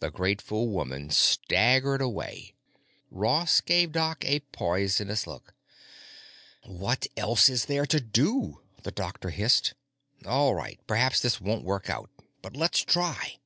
[0.00, 2.52] The grateful woman staggered away.
[3.10, 5.54] Ross gave Doc a poisonous look.
[6.66, 9.72] "What else is there to do?" the doctor hissed.
[10.26, 13.38] "All right, perhaps this won't work out—but let's try!"